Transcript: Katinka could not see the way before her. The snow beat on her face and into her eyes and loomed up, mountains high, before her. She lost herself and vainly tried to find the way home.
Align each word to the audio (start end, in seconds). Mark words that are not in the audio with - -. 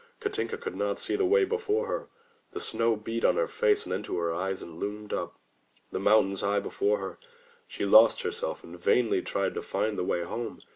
Katinka 0.19 0.57
could 0.57 0.75
not 0.75 0.97
see 0.97 1.15
the 1.15 1.25
way 1.27 1.45
before 1.45 1.85
her. 1.85 2.07
The 2.53 2.59
snow 2.59 2.95
beat 2.95 3.23
on 3.23 3.35
her 3.35 3.45
face 3.47 3.85
and 3.85 3.93
into 3.93 4.17
her 4.17 4.33
eyes 4.33 4.63
and 4.63 4.79
loomed 4.79 5.13
up, 5.13 5.37
mountains 5.91 6.41
high, 6.41 6.59
before 6.59 6.97
her. 6.97 7.19
She 7.67 7.85
lost 7.85 8.23
herself 8.23 8.63
and 8.63 8.79
vainly 8.79 9.21
tried 9.21 9.53
to 9.53 9.61
find 9.61 9.99
the 9.99 10.03
way 10.03 10.23
home. 10.23 10.61